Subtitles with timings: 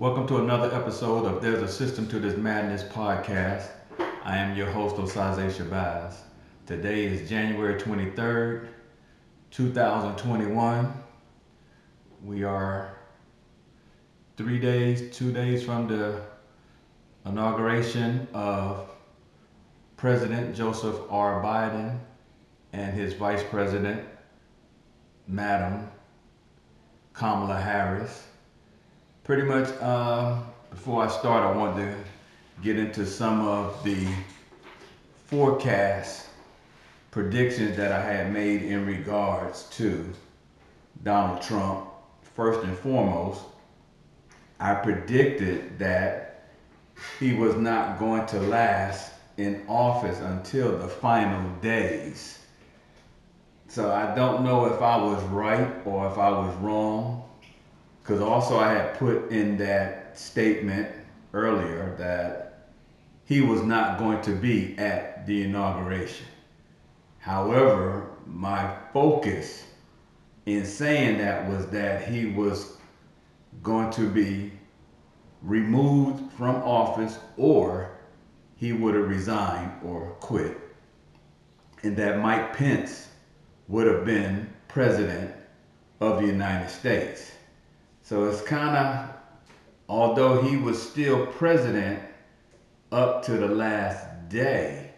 [0.00, 3.68] Welcome to another episode of There's a System to This Madness podcast.
[4.24, 6.14] I am your host, Osaze Shabazz.
[6.64, 8.68] Today is January 23rd,
[9.50, 10.94] 2021.
[12.24, 12.96] We are
[14.38, 16.22] three days, two days from the
[17.26, 18.88] inauguration of
[19.98, 21.42] President Joseph R.
[21.44, 21.98] Biden
[22.72, 24.02] and his Vice President,
[25.28, 25.90] Madam
[27.12, 28.28] Kamala Harris.
[29.30, 30.40] Pretty much, uh,
[30.70, 31.94] before I start, I want to
[32.64, 34.08] get into some of the
[35.28, 36.26] forecast
[37.12, 40.04] predictions that I had made in regards to
[41.04, 41.90] Donald Trump.
[42.34, 43.42] First and foremost,
[44.58, 46.48] I predicted that
[47.20, 52.40] he was not going to last in office until the final days.
[53.68, 57.19] So I don't know if I was right or if I was wrong.
[58.02, 60.88] Because also I had put in that statement
[61.32, 62.68] earlier that
[63.24, 66.26] he was not going to be at the inauguration.
[67.18, 69.64] However, my focus
[70.46, 72.76] in saying that was that he was
[73.62, 74.52] going to be
[75.42, 77.90] removed from office or
[78.56, 80.58] he would have resigned or quit.
[81.82, 83.08] And that Mike Pence
[83.68, 85.34] would have been president
[86.00, 87.30] of the United States.
[88.10, 89.08] So it's kind of,
[89.88, 92.02] although he was still president
[92.90, 94.90] up to the last day,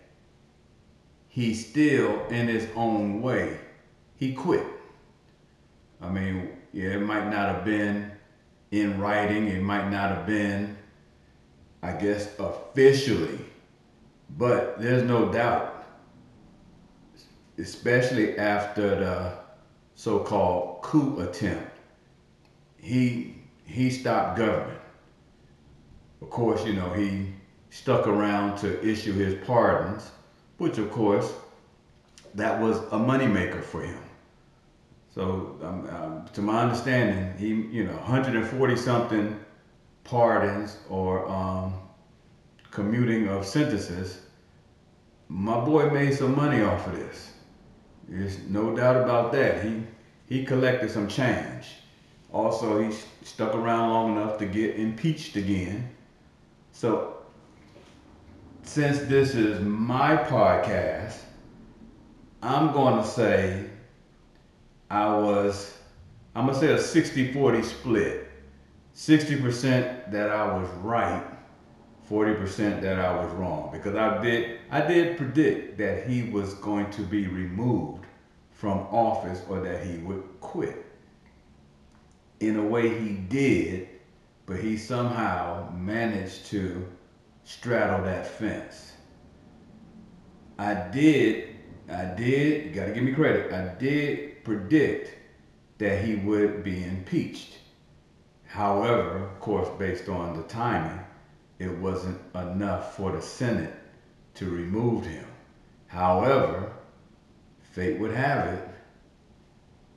[1.28, 3.58] he still, in his own way,
[4.16, 4.64] he quit.
[6.00, 8.12] I mean, yeah, it might not have been
[8.70, 10.78] in writing, it might not have been,
[11.82, 13.40] I guess, officially,
[14.38, 15.84] but there's no doubt,
[17.58, 19.34] especially after the
[19.96, 21.71] so called coup attempt,
[22.82, 24.80] he, he stopped government.
[26.20, 27.28] Of course, you know, he
[27.70, 30.10] stuck around to issue his pardons
[30.62, 31.32] which of course,
[32.36, 33.98] that was a moneymaker for him.
[35.12, 39.40] So, um, um, to my understanding, he, you know, 140 something
[40.04, 41.74] pardons or um,
[42.70, 44.20] commuting of sentences.
[45.28, 47.32] My boy made some money off of this.
[48.08, 49.64] There's no doubt about that.
[49.64, 49.82] He
[50.28, 51.66] he collected some change.
[52.32, 52.90] Also, he
[53.22, 55.90] stuck around long enough to get impeached again.
[56.72, 57.18] So
[58.62, 61.16] since this is my podcast,
[62.42, 63.66] I'm going to say
[64.90, 65.76] I was,
[66.34, 68.28] I'm going to say a 60 40 split.
[68.94, 71.24] 60% that I was right,
[72.10, 73.70] 40% that I was wrong.
[73.72, 78.04] Because I did, I did predict that he was going to be removed
[78.50, 80.91] from office or that he would quit.
[82.42, 83.88] In a way, he did,
[84.46, 86.84] but he somehow managed to
[87.44, 88.94] straddle that fence.
[90.58, 91.50] I did,
[91.88, 95.14] I did, you gotta give me credit, I did predict
[95.78, 97.58] that he would be impeached.
[98.46, 100.98] However, of course, based on the timing,
[101.60, 103.72] it wasn't enough for the Senate
[104.34, 105.26] to remove him.
[105.86, 106.72] However,
[107.60, 108.68] fate would have it,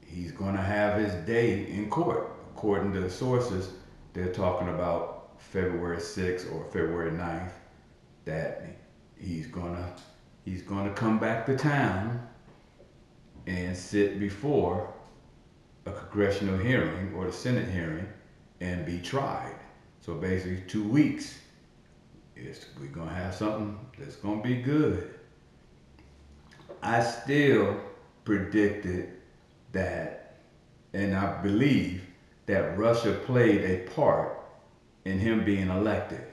[0.06, 2.34] he's going to have his day in court.
[2.56, 3.70] According to the sources,
[4.14, 7.52] they're talking about February 6th or February 9th
[8.24, 8.66] that
[9.18, 9.94] he's gonna
[10.46, 12.26] he's gonna come back to town
[13.46, 14.94] and sit before
[15.86, 18.08] a congressional hearing or the Senate hearing
[18.62, 19.56] and be tried.
[20.00, 21.38] So basically two weeks.
[22.38, 25.14] It's, we're gonna have something that's gonna be good.
[26.82, 27.82] I still
[28.24, 29.12] predicted
[29.74, 30.38] that,
[30.94, 32.02] and I believe
[32.46, 34.40] that Russia played a part
[35.06, 36.24] in him being elected.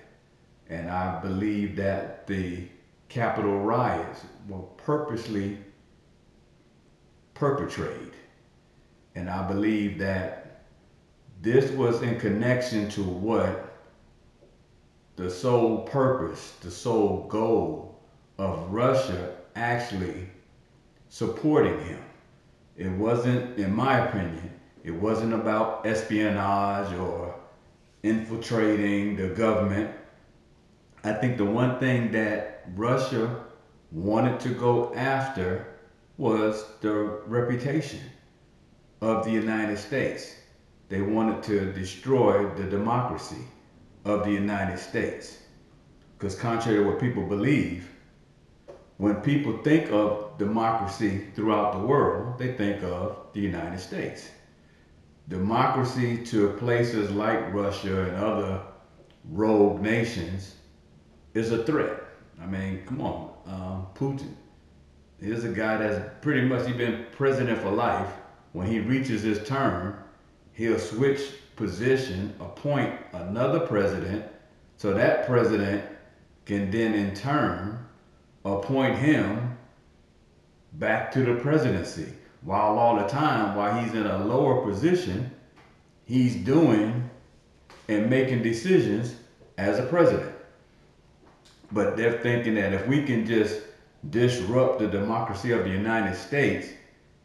[0.68, 2.68] And I believe that the
[3.08, 5.58] Capitol riots were purposely
[7.34, 8.14] perpetrated.
[9.14, 10.62] And I believe that
[11.42, 13.68] this was in connection to what
[15.16, 18.00] the sole purpose, the sole goal
[18.38, 20.28] of Russia actually
[21.10, 22.02] supporting him.
[22.76, 24.50] It wasn't, in my opinion,
[24.84, 27.34] it wasn't about espionage or
[28.02, 29.94] infiltrating the government.
[31.04, 33.44] I think the one thing that Russia
[33.92, 35.66] wanted to go after
[36.16, 36.92] was the
[37.26, 38.00] reputation
[39.00, 40.34] of the United States.
[40.88, 43.44] They wanted to destroy the democracy
[44.04, 45.38] of the United States.
[46.18, 47.88] Because, contrary to what people believe,
[48.98, 54.28] when people think of democracy throughout the world, they think of the United States.
[55.28, 58.60] Democracy to places like Russia and other
[59.30, 60.56] rogue nations
[61.34, 62.02] is a threat.
[62.40, 64.34] I mean, come on, um, Putin.
[65.20, 68.12] Here's a guy that's pretty much he been president for life.
[68.52, 69.96] When he reaches his term,
[70.52, 71.20] he'll switch
[71.56, 74.24] position, appoint another president,
[74.76, 75.84] so that president
[76.44, 77.78] can then in turn
[78.44, 79.56] appoint him
[80.74, 82.12] back to the presidency.
[82.44, 85.30] While all the time, while he's in a lower position,
[86.04, 87.08] he's doing
[87.88, 89.14] and making decisions
[89.58, 90.32] as a president.
[91.70, 93.62] But they're thinking that if we can just
[94.10, 96.68] disrupt the democracy of the United States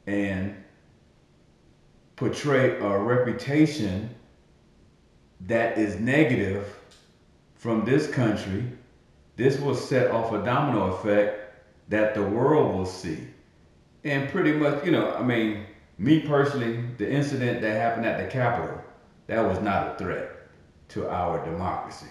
[0.06, 0.56] and
[2.16, 4.10] portray a reputation
[5.42, 6.76] that is negative
[7.56, 8.64] from this country,
[9.36, 11.56] this will set off a domino effect
[11.90, 13.28] that the world will see.
[14.08, 15.66] And pretty much, you know, I mean,
[15.98, 18.82] me personally, the incident that happened at the Capitol,
[19.28, 20.32] that was not a threat
[20.90, 22.08] to our democracy.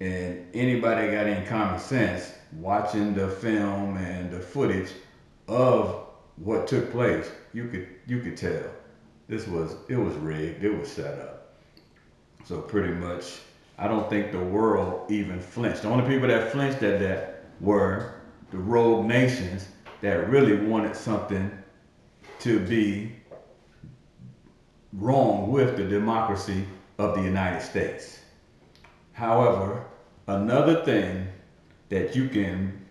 [0.00, 4.90] And anybody got any common sense watching the film and the footage
[5.48, 6.04] of
[6.36, 8.70] what took place, you could you could tell
[9.26, 11.54] this was it was rigged, it was set up.
[12.44, 13.38] So pretty much,
[13.78, 15.82] I don't think the world even flinched.
[15.82, 18.12] The only people that flinched at that were
[18.50, 19.66] the rogue nations
[20.00, 21.50] that really wanted something
[22.40, 23.12] to be
[24.92, 26.64] wrong with the democracy
[26.98, 28.20] of the United States.
[29.12, 29.84] However,
[30.26, 31.28] another thing
[31.88, 32.86] that you can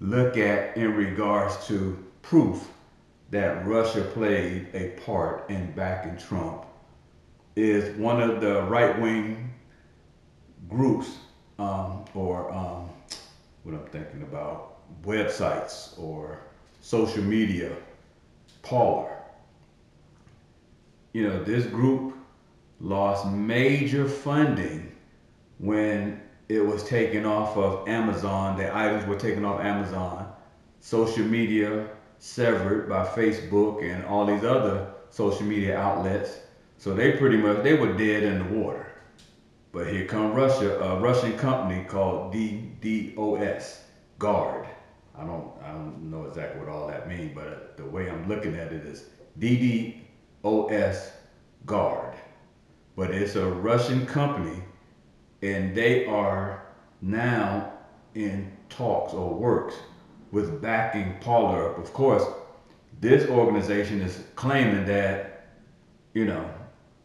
[0.00, 2.68] look at in regards to proof
[3.30, 6.66] that Russia played a part in backing Trump
[7.56, 9.52] is one of the right wing
[10.68, 11.16] groups
[11.58, 12.90] um, or um,
[13.62, 16.38] what I'm thinking about websites or
[16.80, 17.72] social media,
[18.62, 19.16] Parler.
[21.12, 22.14] You know, this group
[22.80, 24.92] lost major funding
[25.58, 28.56] when it was taken off of Amazon.
[28.56, 30.32] The items were taken off Amazon.
[30.80, 31.88] Social media
[32.18, 36.38] severed by Facebook and all these other social media outlets.
[36.78, 38.86] So they pretty much they were dead in the water.
[39.72, 43.78] But here come Russia, a Russian company called DDoS,
[44.18, 44.66] Guard.
[45.18, 48.54] I don't I don't know exactly what all that means, but the way I'm looking
[48.54, 49.04] at it is
[49.38, 51.10] DDoS
[51.64, 52.14] Guard.
[52.96, 54.62] But it's a Russian company
[55.42, 56.66] and they are
[57.00, 57.72] now
[58.14, 59.74] in talks or works
[60.32, 61.74] with backing Parler.
[61.74, 62.24] Of course,
[63.00, 65.48] this organization is claiming that,
[66.14, 66.50] you know,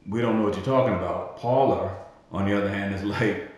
[0.07, 1.37] we don't know what you're talking about.
[1.37, 1.95] Parler,
[2.31, 3.51] on the other hand, is like,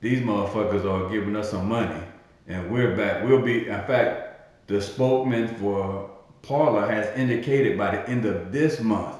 [0.00, 2.00] these motherfuckers are giving us some money
[2.46, 3.24] and we're back.
[3.24, 6.10] We'll be, in fact, the spokesman for
[6.42, 9.16] Parler has indicated by the end of this month,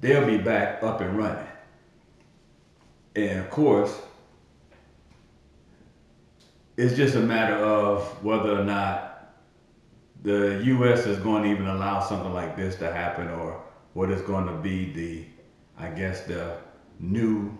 [0.00, 1.46] they'll be back up and running.
[3.16, 4.00] And of course,
[6.76, 9.34] it's just a matter of whether or not
[10.22, 11.06] the U.S.
[11.06, 13.62] is going to even allow something like this to happen, or
[13.92, 15.24] what is going to be the,
[15.78, 16.56] I guess, the
[16.98, 17.56] new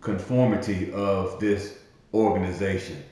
[0.00, 1.78] conformity of this
[2.14, 3.02] organization.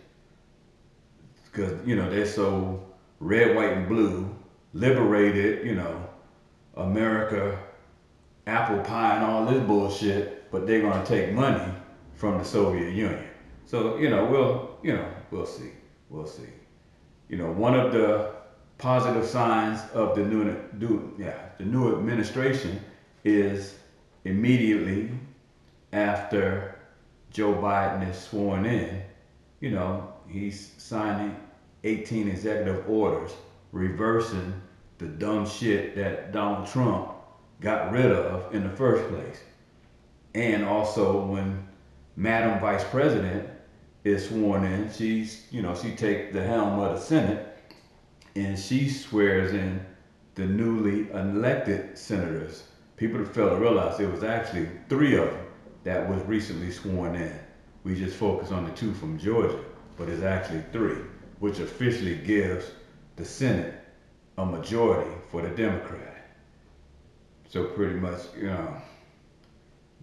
[1.59, 2.87] Because, you know, they're so
[3.19, 4.33] red, white, and blue,
[4.75, 6.09] liberated, you know,
[6.77, 7.59] America,
[8.47, 11.73] apple pie, and all this bullshit, but they're to take money
[12.15, 13.25] from the Soviet Union.
[13.67, 15.73] So, you know, we'll you know, we'll see.
[16.11, 16.47] We'll see.
[17.29, 18.37] You know, one of the
[18.79, 22.81] positive signs of the new, new yeah, the new administration
[23.25, 23.75] is
[24.25, 25.11] immediately
[25.93, 26.77] after
[27.33, 29.03] Joe Biden is sworn in,
[29.59, 31.35] you know, he's signing
[31.85, 33.33] 18 executive orders
[33.73, 34.53] reversing
[34.99, 37.13] the dumb shit that Donald Trump
[37.61, 39.41] got rid of in the first place.
[40.35, 41.67] And also when
[42.17, 43.49] Madam Vice President
[44.05, 47.57] is sworn in, she's, you know, she takes the helm of the Senate
[48.35, 49.85] and she swears in
[50.35, 52.65] the newly elected senators.
[52.97, 55.45] People fail to realize it was actually three of them
[55.85, 57.37] that was recently sworn in.
[57.85, 59.61] We just focus on the two from Georgia,
[59.97, 60.99] but it's actually three,
[61.39, 62.71] which officially gives
[63.17, 63.75] the Senate
[64.37, 66.31] a majority for the Democrat.
[67.49, 68.77] So pretty much, you know,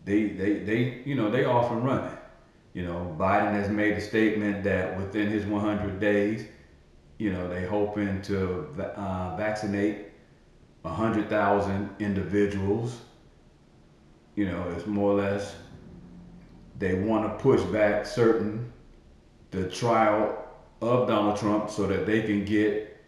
[0.03, 2.17] they they they you know they off and running.
[2.73, 6.45] You know, Biden has made a statement that within his 100 days,
[7.17, 10.07] you know, they hoping to uh, vaccinate
[10.81, 12.99] 100,000 individuals.
[14.35, 15.55] You know, it's more or less
[16.77, 18.73] they want to push back certain
[19.51, 20.44] the trial
[20.81, 23.03] of Donald Trump so that they can get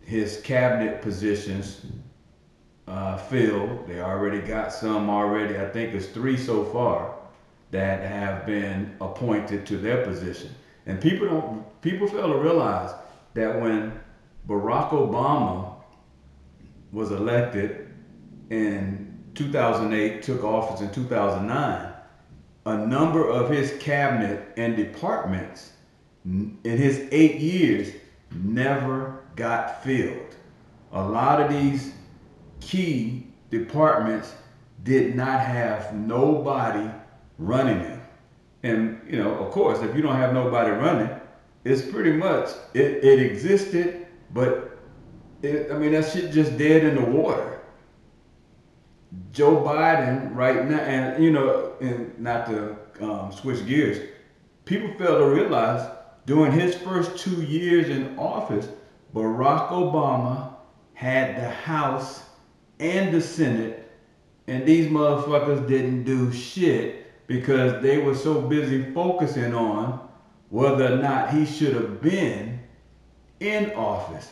[0.00, 1.86] his cabinet positions
[2.88, 3.86] uh, filled.
[3.86, 5.58] They already got some already.
[5.58, 7.14] I think it's three so far
[7.70, 10.50] that have been appointed to their position.
[10.86, 12.92] And people don't people fail to realize
[13.34, 13.98] that when
[14.48, 15.74] Barack Obama
[16.92, 17.88] was elected
[18.50, 21.92] in 2008, took office in 2009,
[22.66, 25.72] a number of his cabinet and departments
[26.24, 27.92] in his eight years
[28.30, 30.36] never got filled.
[30.92, 31.92] A lot of these
[32.60, 34.34] key departments
[34.84, 36.88] did not have nobody
[37.38, 38.00] running them.
[38.62, 41.10] And, you know, of course, if you don't have nobody running,
[41.64, 44.78] it's pretty much, it, it existed, but
[45.42, 47.60] it, I mean, that shit just dead in the water.
[49.32, 53.98] Joe Biden right now, and you know, and not to um, switch gears,
[54.64, 55.86] people fail to realize
[56.26, 58.68] during his first two years in office,
[59.14, 60.54] Barack Obama
[60.94, 62.22] had the House
[62.78, 63.90] and the Senate,
[64.46, 70.08] and these motherfuckers didn't do shit because they were so busy focusing on
[70.50, 72.60] whether or not he should have been
[73.40, 74.30] in office.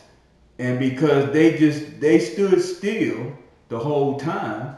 [0.59, 3.35] And because they just they stood still
[3.69, 4.77] the whole time,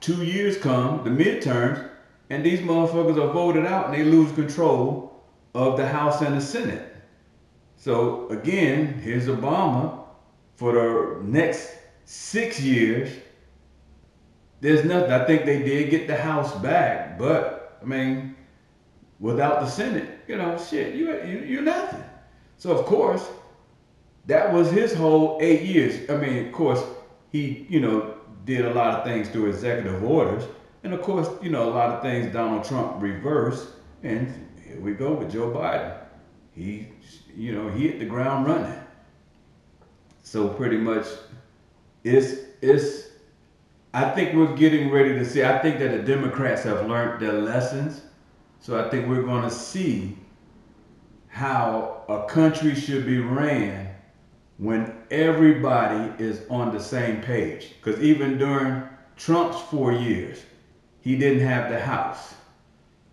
[0.00, 1.88] two years come, the midterms,
[2.30, 5.13] and these motherfuckers are voted out and they lose control
[5.54, 6.94] of the House and the Senate.
[7.76, 10.04] So again, here's Obama
[10.56, 13.10] for the next six years.
[14.60, 15.12] There's nothing.
[15.12, 18.34] I think they did get the House back, but I mean,
[19.20, 22.02] without the Senate, you know, shit, you, you you're nothing.
[22.56, 23.28] So of course,
[24.26, 26.08] that was his whole eight years.
[26.08, 26.82] I mean, of course,
[27.30, 30.44] he you know did a lot of things through executive orders,
[30.82, 33.68] and of course, you know, a lot of things Donald Trump reversed,
[34.02, 34.32] and
[34.74, 35.98] here we go with Joe Biden.
[36.54, 36.88] He,
[37.36, 38.78] you know, he hit the ground running.
[40.22, 41.06] So pretty much,
[42.02, 43.08] it's it's.
[43.92, 45.44] I think we're getting ready to see.
[45.44, 48.02] I think that the Democrats have learned their lessons
[48.64, 50.16] so I think we're going to see
[51.28, 53.94] how a country should be ran
[54.56, 57.74] when everybody is on the same page.
[57.76, 58.84] Because even during
[59.18, 60.44] Trump's four years,
[61.02, 62.36] he didn't have the House.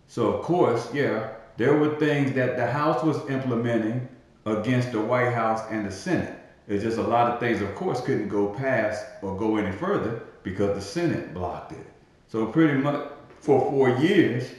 [0.08, 4.10] So, of course, yeah, there were things that the House was implementing
[4.48, 6.36] against the White House and the Senate.
[6.68, 10.24] It's just a lot of things, of course, couldn't go past or go any further
[10.42, 11.86] because the Senate blocked it.
[12.30, 14.50] So, pretty much for four years,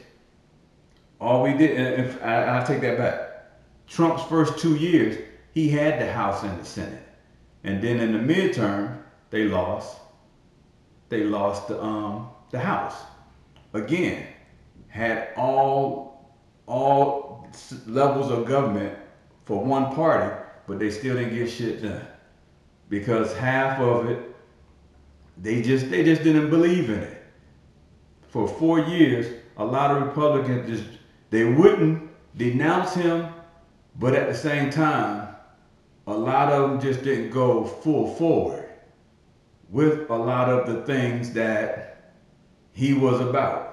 [1.21, 3.51] all we did, and I, I'll take that back.
[3.89, 5.19] Trump's first two years,
[5.55, 7.03] he had the House and the Senate.
[7.65, 9.99] And then in the midterm, they lost.
[11.09, 12.95] They lost the, um, the House.
[13.73, 14.25] Again,
[14.87, 16.12] had all,
[16.73, 17.49] all
[17.87, 18.99] levels of government
[19.45, 20.35] for one party,
[20.67, 22.07] but they still didn't get shit done.
[22.89, 24.35] Because half of it,
[25.37, 27.23] they just, they just didn't believe in it.
[28.29, 30.99] For four years, a lot of Republicans just
[31.31, 33.29] they wouldn't denounce him,
[33.99, 35.29] but at the same time,
[36.07, 38.69] a lot of them just didn't go full forward
[39.71, 42.13] with a lot of the things that
[42.73, 43.72] he was about.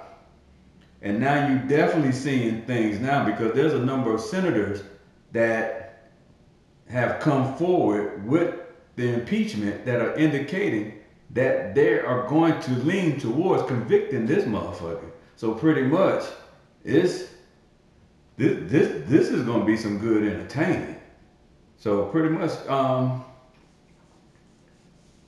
[1.01, 4.83] And now you're definitely seeing things now because there's a number of senators
[5.31, 6.09] that
[6.89, 8.55] have come forward with
[8.95, 10.99] the impeachment that are indicating
[11.31, 15.11] that they are going to lean towards convicting this motherfucker.
[15.35, 16.23] So pretty much,
[16.83, 17.29] it's
[18.35, 20.97] this this this is gonna be some good entertainment.
[21.77, 23.23] So pretty much, um,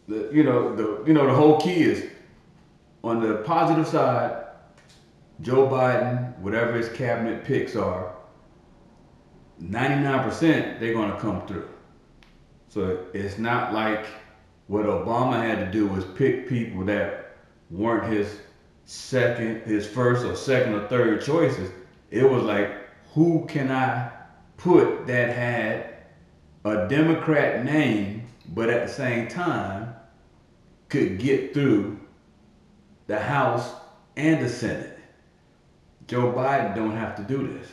[0.08, 2.10] the you know the you know the whole key is
[3.04, 4.41] on the positive side.
[5.42, 8.16] Joe Biden, whatever his cabinet picks are,
[9.62, 11.70] 99% they're gonna come through.
[12.70, 14.06] So it's not like
[14.68, 17.36] what Obama had to do was pick people that
[17.70, 18.40] weren't his
[18.86, 21.72] second, his first or second or third choices.
[22.10, 22.72] It was like
[23.14, 24.12] who can I
[24.58, 25.96] put that had
[26.64, 29.94] a Democrat name, but at the same time
[30.90, 32.00] could get through
[33.08, 33.74] the House
[34.16, 34.91] and the Senate.
[36.12, 37.72] Joe Biden don't have to do this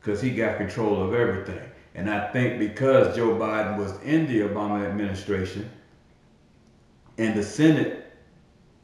[0.00, 1.60] because he got control of everything.
[1.94, 5.68] And I think because Joe Biden was in the Obama administration
[7.18, 8.10] and the Senate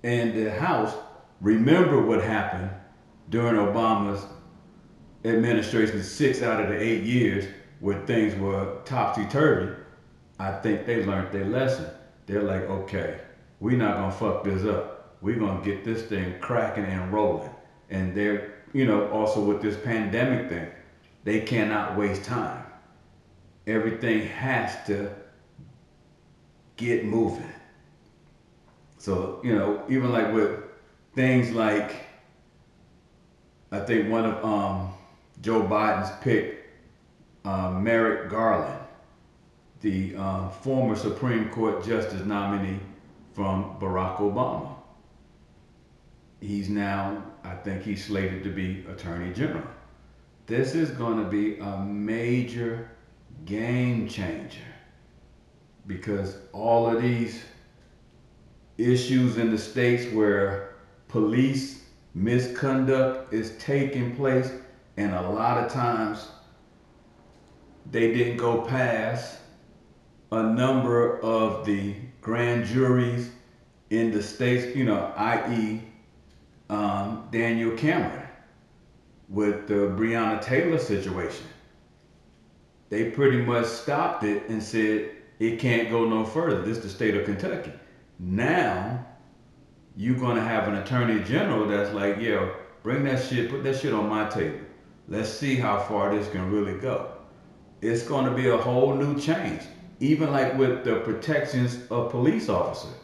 [0.02, 0.94] and the House
[1.40, 2.68] remember what happened
[3.30, 4.26] during Obama's
[5.24, 7.46] administration six out of the eight years
[7.80, 9.74] where things were topsy turvy,
[10.38, 11.86] I think they learned their lesson.
[12.26, 13.20] They're like, okay,
[13.60, 15.16] we're not gonna fuck this up.
[15.22, 17.53] We're gonna get this thing cracking and rolling.
[17.90, 20.68] And they're, you know, also with this pandemic thing,
[21.24, 22.64] they cannot waste time.
[23.66, 25.10] Everything has to
[26.76, 27.52] get moving.
[28.98, 30.60] So you know, even like with
[31.14, 31.94] things like,
[33.70, 34.94] I think one of um,
[35.42, 36.64] Joe Biden's pick,
[37.44, 38.80] uh, Merrick Garland,
[39.82, 42.80] the uh, former Supreme Court Justice nominee
[43.34, 44.73] from Barack Obama.
[46.44, 49.64] He's now, I think he's slated to be Attorney General.
[50.44, 52.90] This is going to be a major
[53.46, 54.60] game changer
[55.86, 57.42] because all of these
[58.76, 60.74] issues in the states where
[61.08, 64.52] police misconduct is taking place,
[64.98, 66.28] and a lot of times
[67.90, 69.38] they didn't go past
[70.30, 73.30] a number of the grand juries
[73.88, 75.80] in the states, you know, i.e.,
[76.74, 78.26] um, Daniel Cameron
[79.28, 81.46] with the Breonna Taylor situation.
[82.90, 86.62] They pretty much stopped it and said it can't go no further.
[86.62, 87.72] This is the state of Kentucky.
[88.18, 89.06] Now,
[89.96, 93.80] you're going to have an attorney general that's like, yo, bring that shit, put that
[93.80, 94.60] shit on my table.
[95.08, 97.12] Let's see how far this can really go.
[97.80, 99.62] It's going to be a whole new change.
[100.00, 102.94] Even like with the protections of police officers.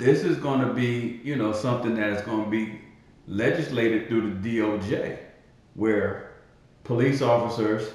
[0.00, 2.80] This is going to be, you know, something that is going to be
[3.26, 5.18] legislated through the DOJ,
[5.74, 6.32] where
[6.84, 7.90] police officers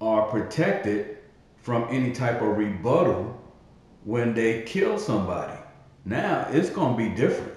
[0.00, 1.18] are protected
[1.58, 3.40] from any type of rebuttal
[4.02, 5.56] when they kill somebody.
[6.04, 7.54] Now it's going to be different.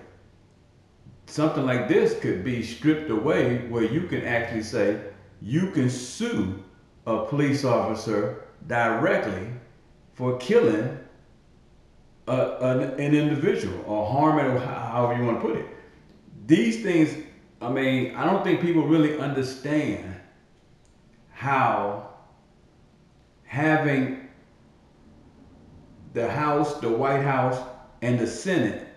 [1.26, 5.02] Something like this could be stripped away where you can actually say
[5.42, 6.64] you can sue
[7.08, 9.48] a police officer directly
[10.14, 11.00] for killing
[12.28, 15.66] a, an, individual or harming, or however you want to put it.
[16.48, 17.24] These things,
[17.62, 20.16] I mean, I don't think people really understand
[21.32, 22.10] how
[23.44, 24.28] having
[26.14, 27.62] the House, the White House,
[28.02, 28.88] and the Senate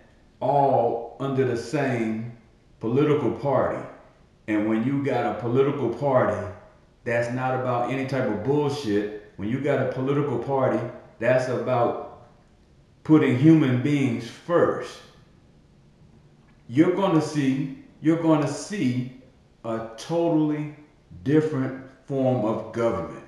[0.40, 2.37] all under the same
[2.80, 3.85] political party.
[4.47, 6.47] And when you got a political party
[7.04, 10.80] that's not about any type of bullshit, when you got a political party
[11.19, 12.07] that's about
[13.08, 15.00] putting human beings first,
[16.68, 19.10] you're going to see you're going to see
[19.64, 20.76] a totally
[21.25, 23.25] different form of government.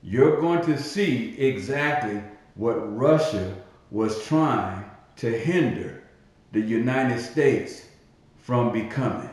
[0.00, 2.22] You're going to see exactly
[2.54, 3.52] what Russia
[3.90, 4.84] was trying
[5.16, 6.04] to hinder
[6.52, 7.82] the United States
[8.36, 9.28] from becoming.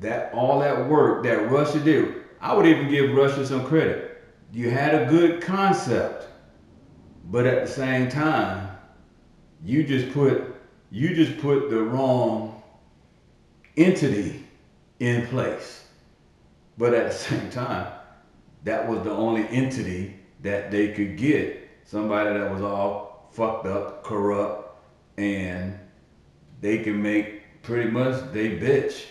[0.00, 4.22] That all that work that Russia did, I would even give Russia some credit.
[4.52, 6.26] You had a good concept,
[7.30, 8.68] but at the same time,
[9.64, 10.56] you just put
[10.90, 12.60] you just put the wrong
[13.76, 14.44] entity
[14.98, 15.84] in place.
[16.76, 17.92] But at the same time,
[18.64, 24.02] that was the only entity that they could get somebody that was all fucked up,
[24.02, 24.76] corrupt,
[25.16, 25.78] and
[26.60, 29.04] they can make pretty much they bitch.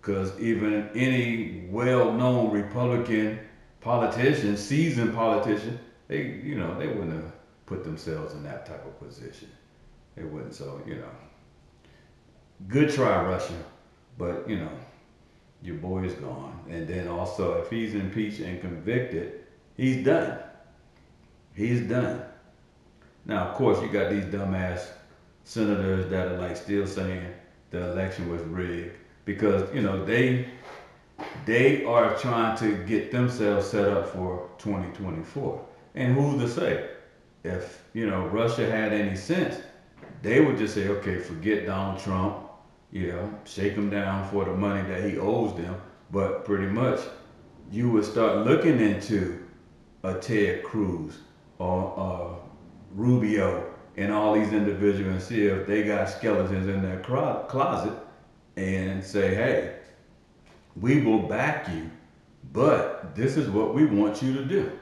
[0.00, 3.38] Because even any well-known Republican
[3.80, 5.78] politician, seasoned politician,
[6.10, 7.32] they you know they wouldn't have
[7.66, 9.48] put themselves in that type of position.
[10.16, 10.54] They wouldn't.
[10.54, 11.12] So you know,
[12.68, 13.54] good try, Russia,
[14.18, 14.72] but you know,
[15.62, 16.58] your boy is gone.
[16.68, 19.44] And then also, if he's impeached and convicted,
[19.76, 20.38] he's done.
[21.54, 22.22] He's done.
[23.24, 24.88] Now, of course, you got these dumbass
[25.44, 27.24] senators that are like still saying
[27.70, 30.48] the election was rigged because you know they
[31.46, 35.66] they are trying to get themselves set up for 2024.
[35.94, 36.90] And who's to say
[37.44, 39.60] if you know Russia had any sense,
[40.22, 42.36] they would just say, okay, forget Donald Trump,
[42.92, 45.80] you know, shake him down for the money that he owes them.
[46.10, 47.00] But pretty much,
[47.70, 49.46] you would start looking into
[50.02, 51.18] a Ted Cruz
[51.58, 52.46] or uh,
[52.94, 57.92] Rubio and all these individuals and see if they got skeletons in their closet
[58.56, 59.76] and say, hey,
[60.80, 61.90] we will back you,
[62.52, 64.79] but this is what we want you to do.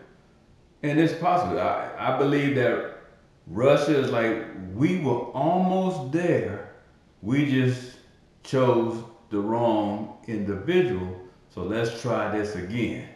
[0.82, 1.60] And it's possible.
[1.60, 2.98] I, I believe that
[3.46, 6.74] Russia is like, we were almost there.
[7.22, 7.96] We just
[8.44, 11.20] chose the wrong individual.
[11.48, 13.08] So let's try this again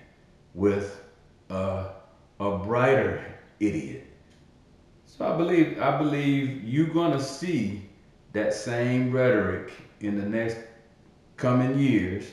[0.54, 1.00] with
[1.50, 1.90] uh,
[2.40, 3.24] a brighter
[3.60, 4.06] idiot.
[5.06, 7.88] So I believe I believe you're gonna see
[8.32, 9.70] that same rhetoric
[10.00, 10.56] in the next
[11.36, 12.24] coming years.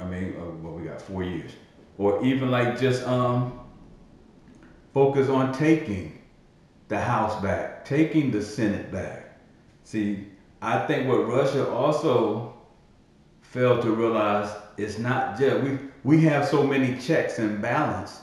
[0.00, 1.52] I mean, uh, well, we got four years,
[1.98, 3.60] or even like just um
[4.96, 6.22] focus on taking
[6.88, 9.38] the House back, taking the Senate back.
[9.84, 10.24] See,
[10.62, 12.54] I think what Russia also
[13.42, 18.22] failed to realize is not just we we have so many checks and balance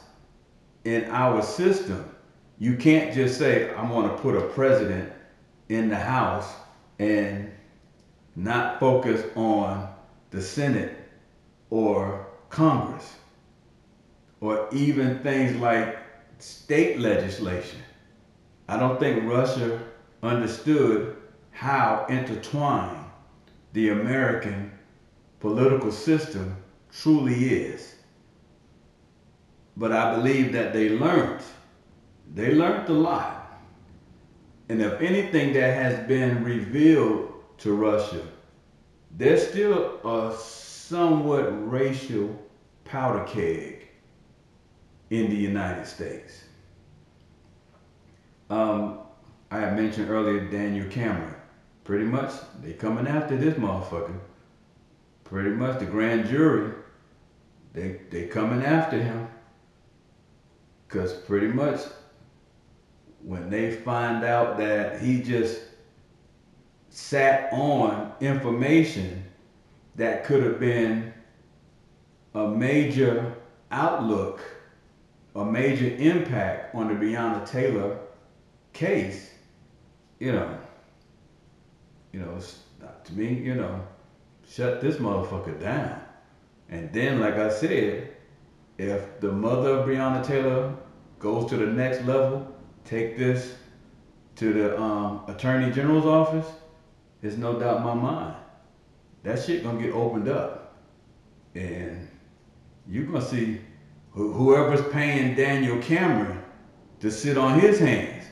[0.83, 2.09] in our system
[2.57, 5.13] You can't just say, I'm going to put a president
[5.69, 6.51] in the House
[6.97, 7.51] and
[8.35, 9.89] not focus on
[10.31, 10.97] the Senate
[11.69, 13.13] or Congress
[14.41, 16.02] or even things like
[16.43, 17.79] state legislation.
[18.67, 19.79] I don't think Russia
[20.21, 21.15] understood
[21.51, 23.05] how intertwined
[23.71, 24.71] the American
[25.39, 26.57] political system
[26.91, 27.95] truly is.
[29.77, 31.41] But I believe that they learned.
[32.33, 33.61] They learned a lot.
[34.67, 38.21] And if anything that has been revealed to Russia,
[39.11, 42.37] there's still a somewhat racial
[42.83, 43.87] powder keg
[45.09, 46.43] in the United States.
[48.49, 48.99] Um,
[49.51, 51.35] I had mentioned earlier Daniel Cameron.
[51.83, 54.17] Pretty much, they coming after this motherfucker.
[55.23, 56.71] Pretty much, the grand jury,
[57.73, 59.27] they they coming after him.
[60.87, 61.81] Cause pretty much,
[63.23, 65.61] when they find out that he just
[66.89, 69.23] sat on information
[69.95, 71.11] that could have been
[72.35, 73.33] a major
[73.71, 74.41] outlook,
[75.35, 77.99] a major impact on the Breonna Taylor
[78.71, 79.31] case,
[80.19, 80.57] you know,
[82.11, 82.39] you know,
[83.03, 83.81] to me, you know,
[84.47, 86.01] shut this motherfucker down.
[86.69, 88.13] And then, like I said,
[88.77, 90.75] if the mother of Breonna Taylor
[91.19, 93.55] goes to the next level, take this
[94.35, 96.47] to the um, Attorney General's office,
[97.21, 98.35] there's no doubt in my mind.
[99.23, 100.75] That shit gonna get opened up.
[101.55, 102.07] And
[102.87, 103.61] you're gonna see
[104.13, 106.41] whoever's paying Daniel Cameron
[106.99, 108.25] to sit on his hands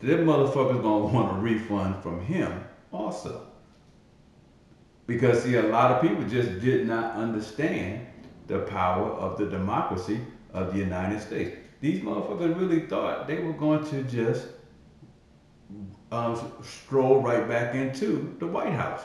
[0.00, 3.46] that motherfucker's gonna want a refund from him also.
[5.06, 8.06] Because see, a lot of people just did not understand
[8.46, 10.20] the power of the democracy
[10.52, 11.56] of the United States.
[11.80, 14.46] These motherfuckers really thought they were going to just
[16.10, 19.02] um, stroll right back into the White House.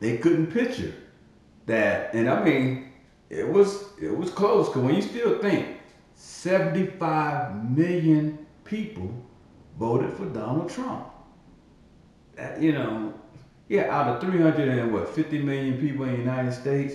[0.00, 0.94] They couldn't picture
[1.66, 2.89] that, and I mean,
[3.30, 4.68] it was it was close.
[4.68, 5.78] Cause when you still think
[6.14, 9.10] 75 million people
[9.78, 11.08] voted for Donald Trump.
[12.36, 13.14] That, you know,
[13.68, 16.94] yeah, out of 300 and what, 50 million people in the United States,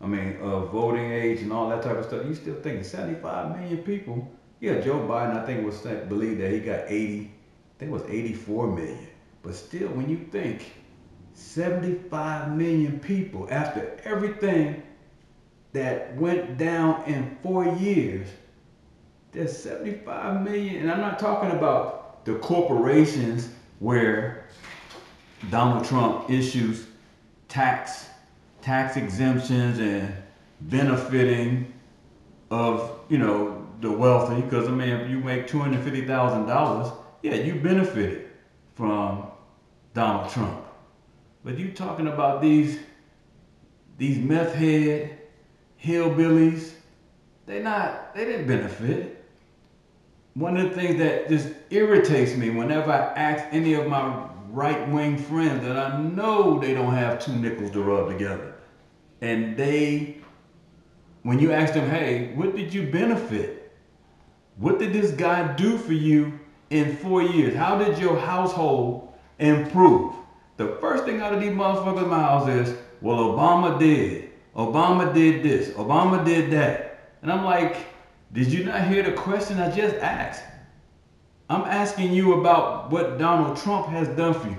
[0.00, 3.58] I mean, of voting age and all that type of stuff, you still thinking 75
[3.58, 4.30] million people.
[4.60, 8.02] Yeah, Joe Biden, I think, was believed that he got 80, I think it was
[8.08, 9.06] 84 million.
[9.42, 10.72] But still, when you think
[11.32, 14.82] 75 million people after everything
[15.72, 18.28] that went down in four years,
[19.32, 24.48] there's 75 million, and I'm not talking about the corporations where
[25.50, 26.86] Donald Trump issues
[27.48, 28.06] tax
[28.60, 30.12] tax exemptions and
[30.62, 31.72] benefiting
[32.50, 34.40] of you know the wealthy.
[34.42, 38.28] Because I mean if you make two hundred fifty thousand dollars yeah you benefited
[38.74, 39.26] from
[39.94, 40.64] Donald Trump.
[41.44, 42.78] But you talking about these
[43.96, 45.17] these meth head
[45.82, 46.72] hillbillies
[47.46, 49.18] they not they didn't benefit
[50.38, 54.88] one of the things that just irritates me whenever I ask any of my right
[54.88, 58.54] wing friends that I know they don't have two nickels to rub together.
[59.20, 60.18] And they,
[61.22, 63.72] when you ask them, hey, what did you benefit?
[64.56, 66.38] What did this guy do for you
[66.70, 67.56] in four years?
[67.56, 70.14] How did your household improve?
[70.56, 74.27] The first thing out of these motherfuckers' mouths is, well, Obama did.
[74.58, 75.68] Obama did this.
[75.70, 77.12] Obama did that.
[77.22, 77.76] And I'm like,
[78.32, 80.42] did you not hear the question I just asked?
[81.48, 84.58] I'm asking you about what Donald Trump has done for you.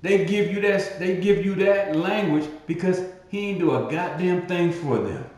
[0.00, 4.46] They give you that they give you that language because he ain't do a goddamn
[4.46, 5.28] thing for them.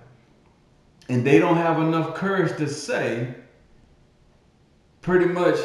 [1.09, 3.35] And they don't have enough courage to say
[5.03, 5.59] pretty much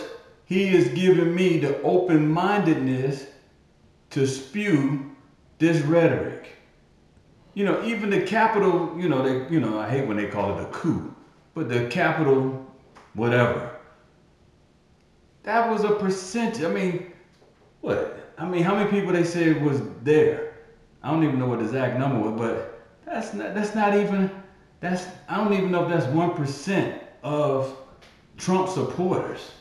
[0.45, 3.27] he is giving me the open-mindedness
[4.11, 5.15] to spew
[5.59, 6.54] this rhetoric.
[7.55, 10.59] You know, even the Capitol, you know, they, you know, I hate when they call
[10.59, 11.15] it a coup
[11.55, 12.63] but the Capitol,
[13.13, 13.71] whatever.
[15.43, 16.63] That was a percentage.
[16.63, 17.13] I mean,
[17.81, 18.33] what?
[18.37, 20.53] I mean, how many people they say was there?
[21.01, 24.29] I don't even know what the exact number was, but that's not that's not even
[24.81, 27.75] that's I don't even know if that's one percent of
[28.37, 29.51] Trump supporters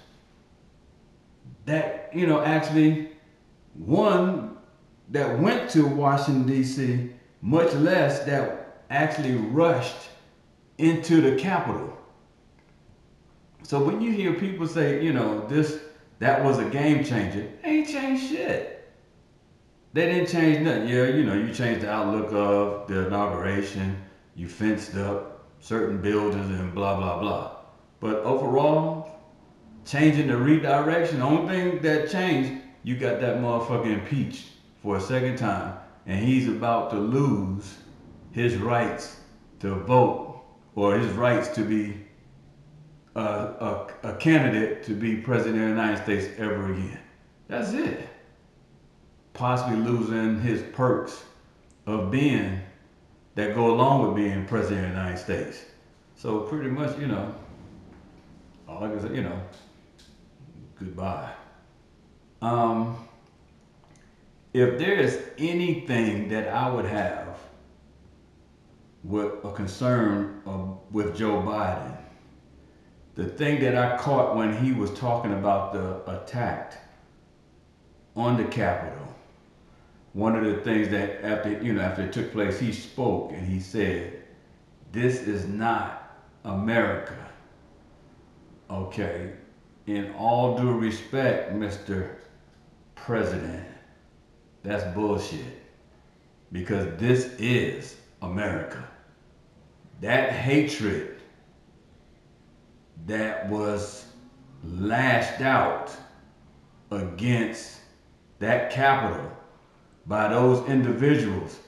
[1.67, 3.11] that you know actually
[3.75, 4.57] one
[5.11, 7.11] that went to Washington D.C.
[7.45, 10.09] much less that actually rushed
[10.79, 11.95] into the Capitol.
[13.63, 15.79] So when you hear people say, you know, this
[16.21, 18.91] that was a game changer, they ain't changed shit.
[19.93, 20.89] They didn't change nothing.
[20.89, 24.03] Yeah, you know, you changed the outlook of the inauguration,
[24.35, 27.57] you fenced up certain buildings and blah blah blah.
[28.01, 29.21] But overall,
[29.85, 31.19] changing the redirection.
[31.19, 34.47] The only thing that changed, you got that motherfucker impeached
[34.83, 35.75] for a second time,
[36.07, 37.79] and he's about to lose
[38.33, 39.17] his rights
[39.61, 40.43] to vote
[40.75, 41.97] or his rights to be
[43.15, 46.99] a, a, a candidate to be president of the United States ever again.
[47.49, 48.09] That's it.
[49.33, 51.25] Possibly losing his perks
[51.87, 52.61] of being
[53.35, 55.65] that go along with being president of the United States.
[56.17, 57.35] So pretty much, you know,
[58.69, 59.41] all I say, you know,
[60.79, 61.33] goodbye.
[62.41, 63.04] Um,
[64.55, 67.37] if there is anything that I would have
[69.03, 71.97] with a concern of, with Joe Biden,
[73.17, 76.81] the thing that I caught when he was talking about the attack
[78.15, 79.13] on the Capitol,
[80.13, 83.45] one of the things that after you know after it took place, he spoke and
[83.47, 84.23] he said,
[84.93, 87.17] "This is not America."
[88.71, 89.33] Okay,
[89.87, 92.09] in all due respect, Mr.
[92.95, 93.74] President,
[94.65, 95.63] that's bullshit.
[96.51, 98.83] Because this is America.
[100.01, 101.21] That hatred
[103.07, 104.07] that was
[104.65, 105.95] lashed out
[106.91, 107.79] against
[108.39, 109.31] that Capitol
[110.07, 111.59] by those individuals,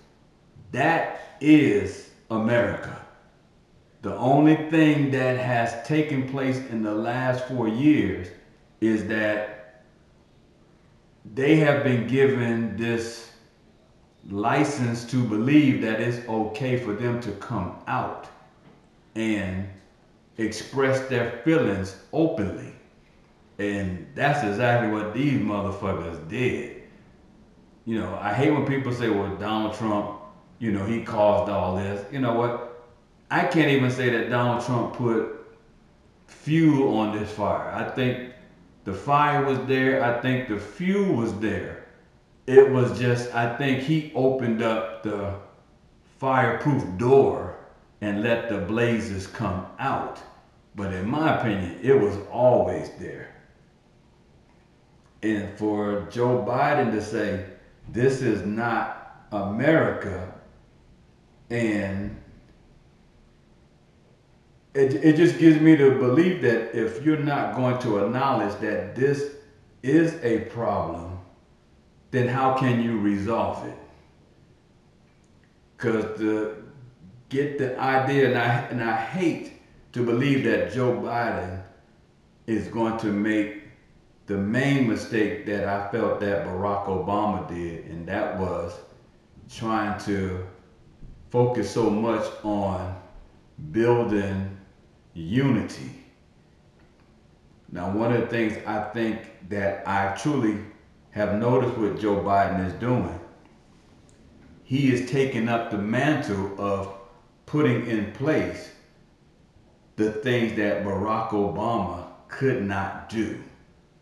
[0.73, 2.97] that is America.
[4.03, 8.29] The only thing that has taken place in the last four years
[8.81, 9.56] is that
[11.35, 13.31] they have been given this
[14.29, 18.29] license to believe that it's okay for them to come out
[19.15, 19.69] and
[20.39, 22.73] express their feelings openly.
[23.59, 26.83] And that's exactly what these motherfuckers did.
[27.87, 30.21] You know, I hate when people say, well, Donald Trump,
[30.59, 32.05] you know, he caused all this.
[32.13, 32.85] You know what?
[33.31, 35.37] I can't even say that Donald Trump put
[36.27, 37.71] fuel on this fire.
[37.73, 38.33] I think
[38.87, 40.03] the fire was there.
[40.03, 41.85] I think the fuel was there.
[42.47, 45.35] It was just, I think he opened up the
[46.19, 47.59] fireproof door
[48.01, 50.21] and let the blazes come out.
[50.77, 53.35] But in my opinion, it was always there.
[55.23, 57.45] And for Joe Biden to say,
[57.89, 60.33] this is not America,
[61.51, 62.17] and
[64.77, 68.95] it, it just gives me the belief that if you're not going to acknowledge that
[68.95, 69.33] this
[69.83, 71.19] is a problem,
[72.11, 73.79] then how can you resolve it?
[75.77, 76.63] Because to
[77.31, 79.55] get the idea, and I, and I hate
[79.93, 81.63] to believe that Joe Biden
[82.47, 83.63] is going to make
[84.27, 88.75] the main mistake that I felt that Barack Obama did, and that was
[89.49, 90.47] trying to
[91.31, 92.95] focus so much on
[93.71, 94.56] building
[95.17, 96.05] unity.
[97.73, 100.59] Now, one of the things I think that I truly
[101.11, 103.19] have noticed what Joe Biden is doing,
[104.63, 106.93] he is taking up the mantle of
[107.47, 108.71] putting in place
[109.97, 113.43] the things that Barack Obama could not do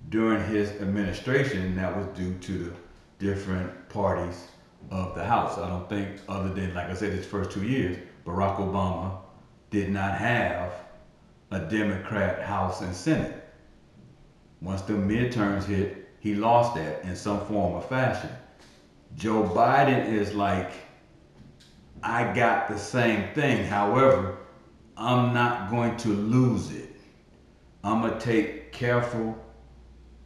[0.08, 2.72] during his administration, that was due to the
[3.18, 4.48] different parties
[4.90, 5.56] of the House.
[5.58, 7.96] I don't think, other than, like I said, his first two years,
[8.26, 9.18] Barack Obama
[9.70, 10.72] did not have
[11.54, 13.44] a Democrat House and Senate.
[14.60, 18.30] Once the midterms hit, he lost that in some form or fashion.
[19.14, 20.72] Joe Biden is like,
[22.02, 23.64] I got the same thing.
[23.64, 24.36] However,
[24.96, 26.90] I'm not going to lose it.
[27.84, 29.38] I'm going to take careful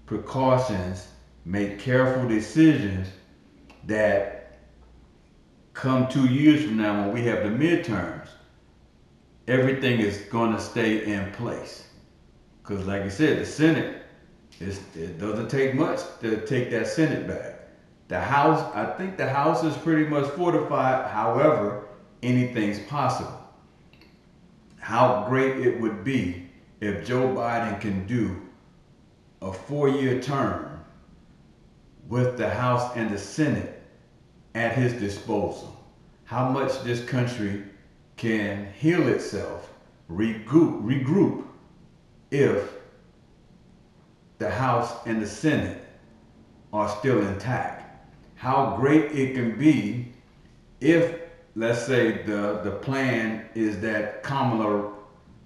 [0.07, 1.09] precautions,
[1.45, 3.07] make careful decisions
[3.87, 4.61] that
[5.75, 8.29] come two years from now when we have the midterms
[9.49, 11.87] everything is going to stay in place.
[12.63, 14.03] Because, like I said, the Senate,
[14.61, 17.55] it doesn't take much to take that Senate back.
[18.09, 21.11] The House, I think the House is pretty much fortified.
[21.11, 21.89] However,
[22.23, 23.35] anything's possible.
[24.79, 26.49] How great it would be
[26.81, 28.41] if Joe Biden can do
[29.43, 30.85] a four year term
[32.09, 33.83] with the House and the Senate
[34.55, 35.75] at his disposal.
[36.25, 37.65] How much this country
[38.19, 39.73] can heal itself,
[40.11, 41.45] regroup, regroup
[42.31, 42.75] if
[44.39, 45.83] the House and the Senate
[46.73, 48.07] are still intact.
[48.35, 50.13] How great it can be
[50.81, 51.21] if,
[51.55, 54.93] let's say, the, the plan is that Kamala,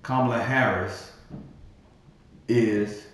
[0.03, 1.13] Kamala Harris
[2.49, 3.07] is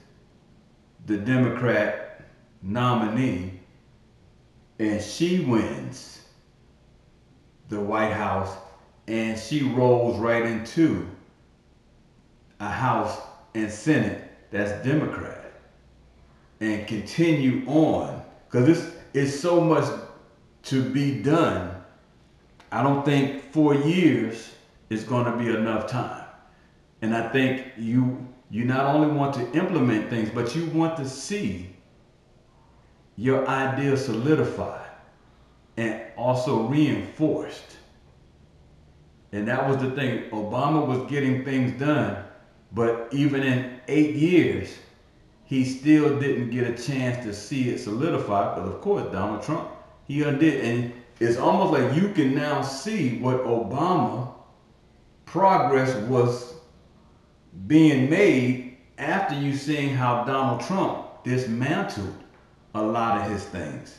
[1.07, 2.23] the Democrat
[2.63, 3.53] nominee
[4.79, 6.23] and she wins
[7.69, 8.57] the White House
[9.09, 11.09] and she rolls right into
[12.61, 13.19] a House
[13.55, 15.53] and Senate that's Democrat
[16.61, 19.89] and continue on because this is so much
[20.65, 21.75] to be done.
[22.71, 24.51] I don't think four years
[24.91, 26.25] is going to be enough time.
[27.01, 31.09] And I think you you not only want to implement things, but you want to
[31.09, 31.71] see
[33.17, 34.89] your idea solidified
[35.77, 37.78] and also reinforced.
[39.33, 40.31] And that was the thing.
[40.31, 42.25] Obama was getting things done,
[42.73, 44.71] but even in eight years,
[45.45, 48.55] he still didn't get a chance to see it solidify.
[48.55, 49.71] But of course, Donald Trump,
[50.07, 54.33] he undid, and it's almost like you can now see what Obama
[55.25, 56.55] progress was
[57.67, 62.15] being made after you seeing how Donald Trump dismantled
[62.75, 63.99] a lot of his things.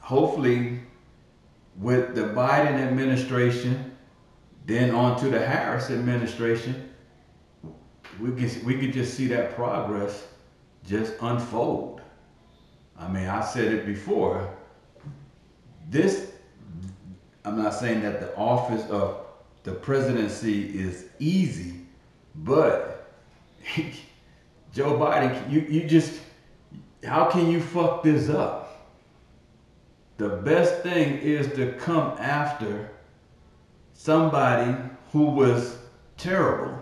[0.00, 0.80] Hopefully,
[1.76, 3.96] with the Biden administration,
[4.66, 6.90] then on to the Harris administration,
[8.20, 10.26] we could, we could just see that progress
[10.86, 12.00] just unfold.
[12.98, 14.54] I mean, I said it before.
[15.88, 16.32] This,
[17.44, 19.26] I'm not saying that the office of
[19.64, 21.80] the presidency is easy,
[22.36, 23.12] but
[24.72, 26.20] Joe Biden, you, you just,
[27.04, 28.61] how can you fuck this up?
[30.22, 32.88] The best thing is to come after
[33.92, 34.72] somebody
[35.10, 35.78] who was
[36.16, 36.78] terrible.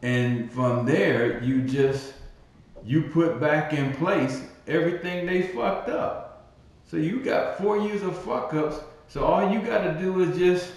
[0.00, 2.14] And from there, you just,
[2.82, 6.54] you put back in place everything they fucked up.
[6.90, 8.80] So you got four years of fuck ups.
[9.08, 10.72] So all you got to do is just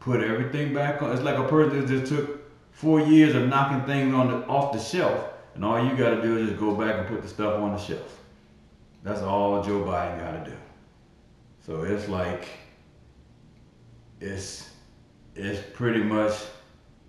[0.00, 1.12] put everything back on.
[1.12, 4.72] It's like a person that just took four years of knocking things on the, off
[4.72, 7.28] the shelf, and all you got to do is just go back and put the
[7.28, 8.18] stuff on the shelf.
[9.02, 10.56] That's all Joe Biden got to do.
[11.64, 12.48] So it's like
[14.20, 14.68] it's
[15.36, 16.32] it's pretty much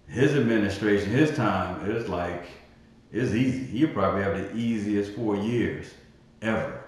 [0.07, 1.89] his administration, his time.
[1.89, 2.45] It's like
[3.11, 3.65] it's easy.
[3.65, 5.87] He'll probably have the easiest four years
[6.43, 6.83] ever,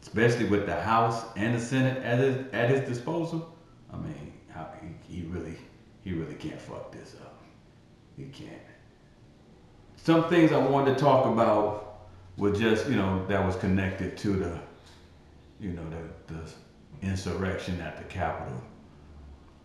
[0.00, 3.54] especially with the House and the Senate at his at his disposal.
[3.92, 4.32] I mean,
[5.08, 5.56] he, he really
[6.02, 7.42] he really can't fuck this up.
[8.16, 8.52] He can't.
[9.96, 12.06] Some things I wanted to talk about
[12.38, 14.60] were just you know that was connected to the
[15.60, 18.62] you know the, the insurrection at the Capitol.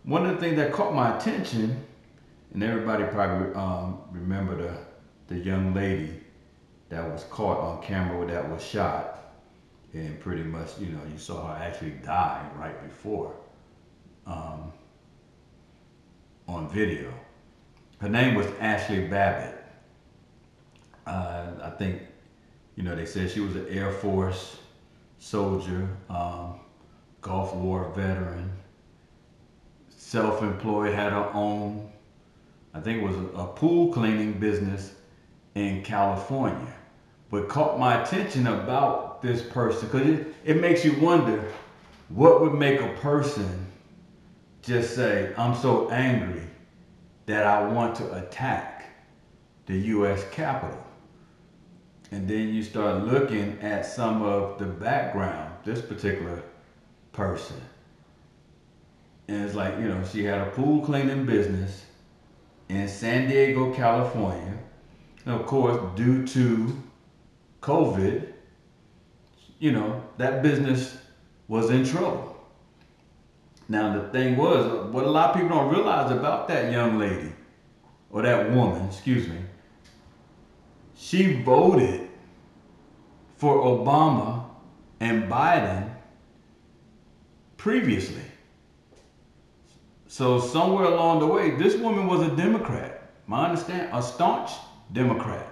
[0.04, 1.84] One of the things that caught my attention,
[2.52, 6.20] and everybody probably um, remember the the young lady
[6.88, 9.32] that was caught on camera that was shot,
[9.92, 13.34] and pretty much you know you saw her actually die right before.
[14.26, 14.72] Um,
[16.48, 17.12] on video.
[18.00, 19.58] Her name was Ashli Babbitt.
[21.06, 22.02] Uh, I think,
[22.76, 24.56] you know, they said she was an Air Force
[25.22, 26.58] soldier, um,
[27.20, 28.50] Gulf War veteran,
[29.88, 31.88] self-employed, had her own,
[32.74, 34.94] I think it was a, a pool cleaning business
[35.54, 36.74] in California.
[37.30, 41.48] What caught my attention about this person, because it, it makes you wonder
[42.08, 43.66] what would make a person
[44.60, 46.42] just say, I'm so angry
[47.26, 48.86] that I want to attack
[49.66, 50.24] the U.S.
[50.32, 50.81] Capitol.
[52.12, 56.42] And then you start looking at some of the background, this particular
[57.12, 57.56] person.
[59.28, 61.86] And it's like, you know, she had a pool cleaning business
[62.68, 64.58] in San Diego, California.
[65.24, 66.76] And of course, due to
[67.62, 68.30] COVID,
[69.58, 70.98] you know, that business
[71.48, 72.36] was in trouble.
[73.70, 77.32] Now the thing was, what a lot of people don't realize about that young lady,
[78.10, 79.38] or that woman, excuse me,
[80.94, 82.01] she voted
[83.42, 84.44] for Obama
[85.00, 85.90] and Biden
[87.56, 88.22] previously.
[90.06, 93.10] So somewhere along the way, this woman was a Democrat.
[93.26, 94.52] My understand, a staunch
[94.92, 95.44] Democrat.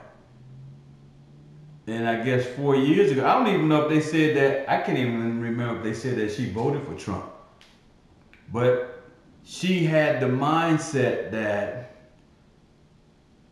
[1.88, 4.70] And I guess four years ago, I don't even know if they said that.
[4.70, 7.24] I can't even remember if they said that she voted for Trump.
[8.52, 9.02] But
[9.42, 11.96] she had the mindset that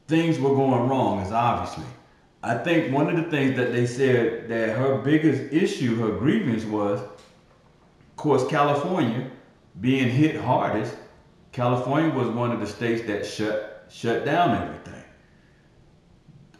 [0.07, 1.87] things were going wrong, as obviously.
[2.43, 6.65] I think one of the things that they said that her biggest issue, her grievance
[6.65, 9.29] was, of course, California
[9.81, 10.97] being hit hardest.
[11.51, 15.03] California was one of the states that shut shut down everything.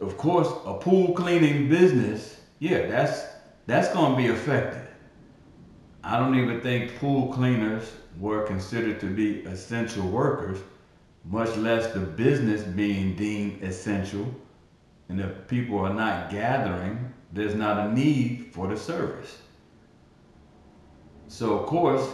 [0.01, 3.25] Of course, a pool cleaning business, yeah, that's
[3.65, 4.81] that's going to be affected.
[6.03, 10.59] I don't even think pool cleaners were considered to be essential workers,
[11.23, 14.33] much less the business being deemed essential.
[15.09, 19.39] And if people are not gathering, there's not a need for the service.
[21.27, 22.07] So of course,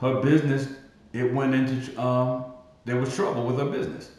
[0.00, 0.68] her business,
[1.12, 2.44] it went into, um,
[2.84, 4.10] there was trouble with her business.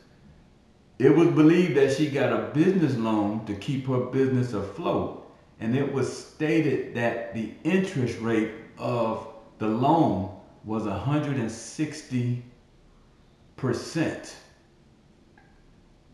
[0.99, 5.23] it was believed that she got a business loan to keep her business afloat.
[5.59, 9.27] And it was stated that the interest rate of
[9.59, 10.35] the loan
[10.65, 12.43] was 160%.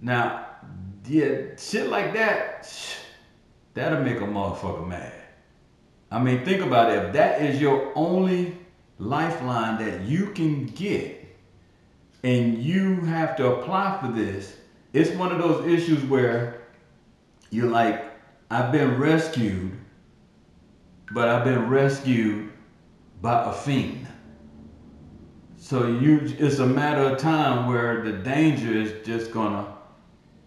[0.01, 0.47] Now,
[1.07, 2.71] yeah, shit like that,
[3.73, 5.13] that'll make a motherfucker mad.
[6.11, 7.05] I mean, think about it.
[7.05, 8.57] If that is your only
[8.99, 11.19] lifeline that you can get,
[12.23, 14.55] and you have to apply for this,
[14.93, 16.61] it's one of those issues where
[17.49, 18.05] you're like,
[18.49, 19.71] I've been rescued,
[21.11, 22.51] but I've been rescued
[23.21, 24.07] by a fiend.
[25.57, 29.72] So you, it's a matter of time where the danger is just gonna,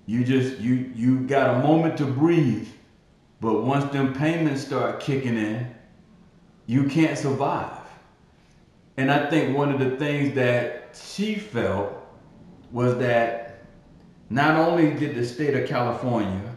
[0.07, 2.69] you just you you got a moment to breathe,
[3.41, 5.75] but once them payments start kicking in,
[6.67, 7.81] you can't survive.
[8.97, 11.93] And I think one of the things that she felt
[12.71, 13.65] was that
[14.31, 16.57] not only did the state of California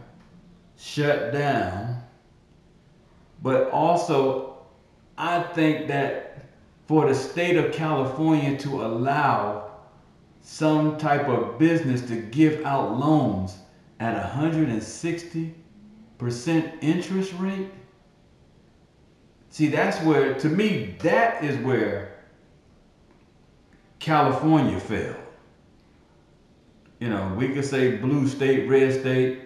[0.76, 2.02] shut down,
[3.42, 4.58] but also
[5.18, 6.46] I think that
[6.86, 9.69] for the state of California to allow
[10.42, 13.58] some type of business to give out loans
[13.98, 15.52] at 160%
[16.80, 17.70] interest rate,
[19.50, 22.10] see, that's where, to me, that is where
[23.98, 25.16] California failed.
[27.00, 29.40] You know, we could say blue state, red state.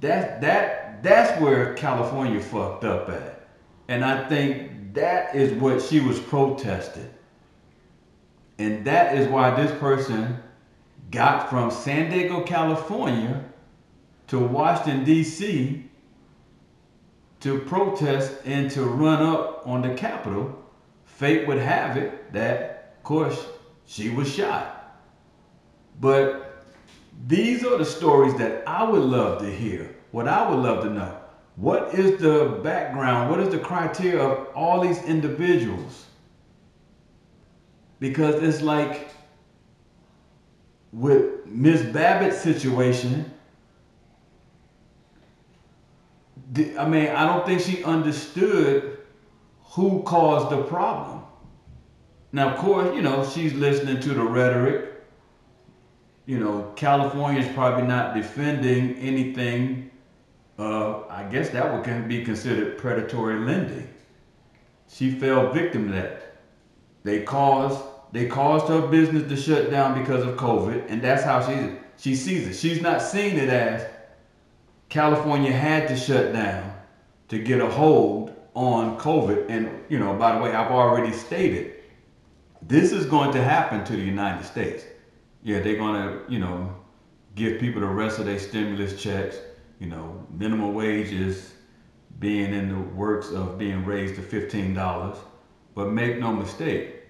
[0.00, 3.48] That that that's where California fucked up at.
[3.88, 7.08] And I think that is what she was protesting.
[8.58, 10.38] And that is why this person
[11.10, 13.44] got from San Diego, California
[14.28, 15.84] to Washington, D.C.
[17.40, 20.58] to protest and to run up on the Capitol.
[21.04, 23.46] Fate would have it that, of course,
[23.86, 25.00] she was shot.
[26.00, 26.64] But
[27.26, 29.94] these are the stories that I would love to hear.
[30.10, 31.20] What I would love to know.
[31.56, 33.30] What is the background?
[33.30, 36.03] What is the criteria of all these individuals?
[38.04, 39.08] Because it's like
[40.92, 43.32] with Miss Babbitt's situation,
[46.78, 48.98] I mean, I don't think she understood
[49.70, 51.22] who caused the problem.
[52.30, 55.02] Now, of course, you know, she's listening to the rhetoric.
[56.26, 59.90] You know, California is probably not defending anything.
[60.58, 63.88] Uh, I guess that would be considered predatory lending.
[64.90, 66.36] She fell victim to that.
[67.02, 71.44] They caused they caused her business to shut down because of COVID, and that's how
[71.44, 72.54] she she sees it.
[72.54, 73.84] She's not seeing it as
[74.88, 76.72] California had to shut down
[77.26, 79.46] to get a hold on COVID.
[79.48, 81.72] And you know, by the way, I've already stated
[82.62, 84.84] this is going to happen to the United States.
[85.42, 86.72] Yeah, they're to, you know,
[87.34, 89.38] give people the rest of their stimulus checks.
[89.80, 91.52] You know, minimum wages
[92.20, 95.18] being in the works of being raised to $15.
[95.74, 97.03] But make no mistake,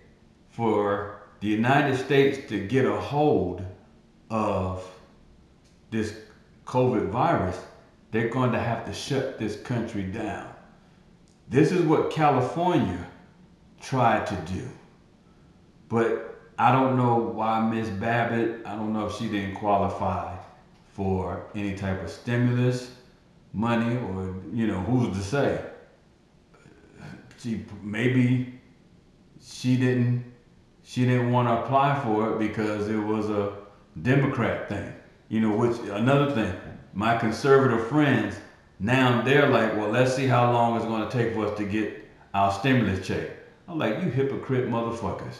[0.55, 3.65] for the United States to get a hold
[4.31, 4.89] of
[5.91, 6.15] this
[6.65, 7.61] COVID virus,
[8.13, 10.49] they're going to have to shut this country down.
[11.49, 13.05] This is what California
[13.81, 14.69] tried to do.
[15.89, 20.37] But I don't know why Miss Babbitt, I don't know if she didn't qualify
[20.93, 22.93] for any type of stimulus
[23.53, 25.65] money or, you know, who's to say?
[27.39, 28.61] She maybe
[29.43, 30.25] she didn't
[30.85, 33.57] she didn't want to apply for it because it was a
[34.03, 34.93] Democrat thing.
[35.29, 36.55] You know, which another thing,
[36.93, 38.37] my conservative friends,
[38.79, 41.65] now they're like, well, let's see how long it's going to take for us to
[41.65, 42.05] get
[42.35, 43.31] our stimulus check.
[43.67, 45.37] I'm like, you hypocrite motherfuckers.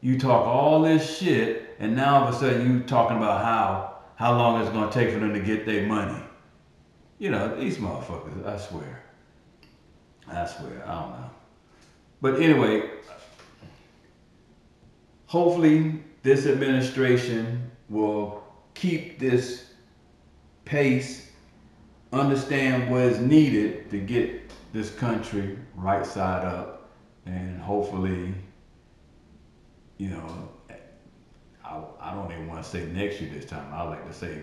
[0.00, 3.96] You talk all this shit, and now all of a sudden you talking about how
[4.16, 6.22] how long it's gonna take for them to get their money.
[7.18, 9.02] You know, these motherfuckers, I swear.
[10.28, 11.30] I swear, I don't know.
[12.20, 12.90] But anyway,
[15.26, 18.42] hopefully this administration will
[18.74, 19.70] keep this
[20.64, 21.30] pace,
[22.12, 26.90] understand what is needed to get this country right side up,
[27.26, 28.34] and hopefully
[29.98, 30.48] you know,
[31.64, 33.72] I, I don't even want to say next year this time.
[33.72, 34.42] I like to say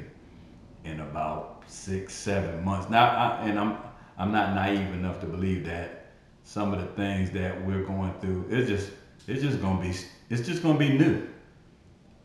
[0.84, 2.90] in about six, seven months.
[2.90, 3.78] Now, I, and I'm
[4.18, 6.12] I'm not naive enough to believe that
[6.44, 8.92] some of the things that we're going through it's just
[9.28, 9.94] it's just gonna be
[10.30, 11.28] it's just gonna be new.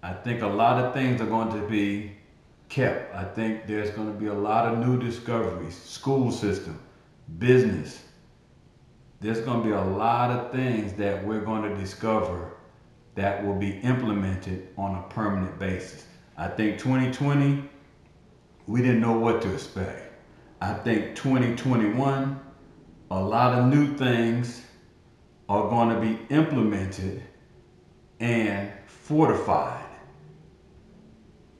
[0.02, 2.12] I think a lot of things are going to be
[2.68, 3.14] kept.
[3.14, 6.78] I think there's going to be a lot of new discoveries, school system,
[7.38, 8.04] business.
[9.20, 12.52] There's going to be a lot of things that we're going to discover
[13.16, 16.06] that will be implemented on a permanent basis.
[16.36, 17.64] I think 2020,
[18.68, 20.12] we didn't know what to expect.
[20.60, 22.40] I think 2021,
[23.10, 24.62] a lot of new things
[25.48, 27.22] are going to be implemented
[28.20, 29.84] and fortified.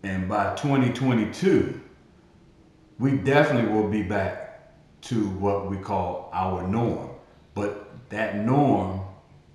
[0.02, 1.80] And by 2022,
[2.98, 4.72] we definitely will be back
[5.02, 7.10] to what we call our norm.
[7.54, 9.00] But that norm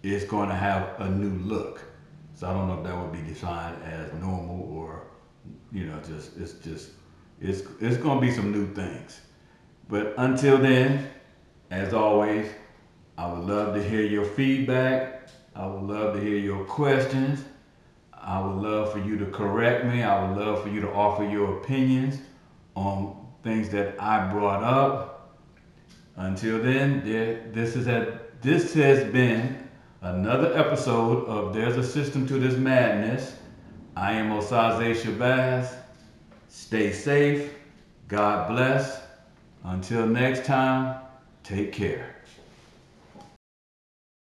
[0.01, 1.84] is going to have a new look.
[2.36, 5.03] So I don't know if that would be defined as normal or,
[5.71, 6.91] you know, just it's just
[7.39, 9.21] it's it's going to be some new things.
[9.89, 11.09] But until then,
[11.69, 12.49] as always,
[13.18, 15.30] I would love to hear your feedback.
[15.55, 17.43] I would love to hear your questions.
[18.14, 20.01] I would love for you to correct me.
[20.01, 22.20] I would love for you to offer your opinions
[22.76, 25.38] on things that I brought up.
[26.16, 29.68] Until then, this is a, this has been
[30.01, 33.36] another episode of There's a System to This Madness.
[33.95, 35.76] I am Osaze Shabazz.
[36.49, 37.53] Stay safe.
[38.07, 39.01] God bless.
[39.64, 40.99] Until next time,
[41.43, 42.12] take care.